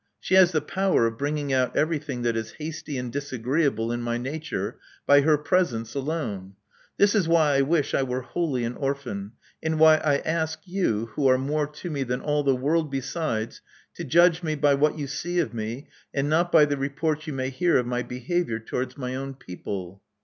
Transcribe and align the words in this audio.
She 0.19 0.33
has 0.33 0.51
the 0.51 0.61
power 0.61 1.05
of 1.05 1.19
bringing 1.19 1.53
out 1.53 1.75
everything 1.77 2.23
that 2.23 2.35
is 2.35 2.53
hasty 2.53 2.97
and 2.97 3.11
disagreeable 3.13 3.91
in 3.91 4.01
my 4.01 4.17
nature 4.17 4.79
by 5.05 5.21
her 5.21 5.37
presence 5.37 5.93
alone. 5.93 6.55
This 6.97 7.13
is 7.13 7.27
why 7.27 7.57
I 7.57 7.61
wish 7.61 7.93
I 7.93 8.01
were 8.01 8.23
wholly 8.23 8.63
an 8.63 8.73
orphan, 8.77 9.33
and 9.61 9.77
why 9.77 9.97
I 9.97 10.17
ask 10.25 10.59
you, 10.65 11.11
who 11.13 11.27
are 11.27 11.37
more 11.37 11.67
to 11.67 11.91
me 11.91 12.01
than 12.01 12.19
all 12.19 12.41
the 12.41 12.55
world 12.55 12.89
besides, 12.89 13.61
to 13.93 14.03
judge 14.03 14.41
me 14.41 14.55
by 14.55 14.73
what 14.73 14.97
you 14.97 15.05
see 15.05 15.37
of 15.37 15.53
me, 15.53 15.87
and 16.15 16.27
not 16.27 16.51
by 16.51 16.65
the 16.65 16.77
reports 16.77 17.27
you 17.27 17.33
may 17.33 17.51
hear 17.51 17.77
of 17.77 17.85
my 17.85 18.01
behavior 18.01 18.57
towards 18.57 18.97
my 18.97 19.13
own 19.13 19.35
people." 19.35 20.01